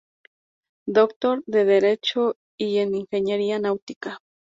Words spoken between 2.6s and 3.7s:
en Ingeniería